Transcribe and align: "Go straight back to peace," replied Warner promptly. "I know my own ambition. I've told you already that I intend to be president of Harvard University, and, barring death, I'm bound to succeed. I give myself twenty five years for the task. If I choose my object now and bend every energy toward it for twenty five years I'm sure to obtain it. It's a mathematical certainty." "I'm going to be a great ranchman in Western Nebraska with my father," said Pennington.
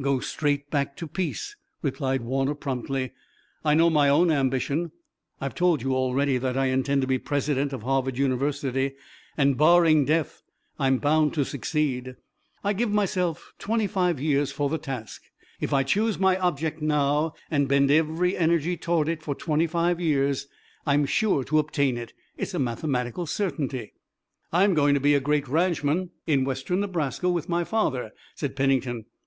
"Go 0.00 0.18
straight 0.18 0.70
back 0.70 0.96
to 0.96 1.06
peace," 1.06 1.56
replied 1.82 2.22
Warner 2.22 2.54
promptly. 2.54 3.12
"I 3.66 3.74
know 3.74 3.90
my 3.90 4.08
own 4.08 4.30
ambition. 4.30 4.92
I've 5.42 5.54
told 5.54 5.82
you 5.82 5.94
already 5.94 6.38
that 6.38 6.56
I 6.56 6.68
intend 6.68 7.02
to 7.02 7.06
be 7.06 7.18
president 7.18 7.74
of 7.74 7.82
Harvard 7.82 8.16
University, 8.16 8.94
and, 9.36 9.58
barring 9.58 10.06
death, 10.06 10.42
I'm 10.78 10.96
bound 10.96 11.34
to 11.34 11.44
succeed. 11.44 12.16
I 12.64 12.72
give 12.72 12.90
myself 12.90 13.52
twenty 13.58 13.86
five 13.86 14.18
years 14.18 14.50
for 14.50 14.70
the 14.70 14.78
task. 14.78 15.20
If 15.60 15.74
I 15.74 15.82
choose 15.82 16.18
my 16.18 16.38
object 16.38 16.80
now 16.80 17.34
and 17.50 17.68
bend 17.68 17.90
every 17.90 18.34
energy 18.38 18.78
toward 18.78 19.06
it 19.06 19.22
for 19.22 19.34
twenty 19.34 19.66
five 19.66 20.00
years 20.00 20.46
I'm 20.86 21.04
sure 21.04 21.44
to 21.44 21.58
obtain 21.58 21.98
it. 21.98 22.14
It's 22.38 22.54
a 22.54 22.58
mathematical 22.58 23.26
certainty." 23.26 23.92
"I'm 24.50 24.72
going 24.72 24.94
to 24.94 24.98
be 25.00 25.12
a 25.14 25.20
great 25.20 25.46
ranchman 25.46 26.08
in 26.26 26.44
Western 26.46 26.80
Nebraska 26.80 27.28
with 27.28 27.50
my 27.50 27.64
father," 27.64 28.12
said 28.34 28.56
Pennington. 28.56 29.04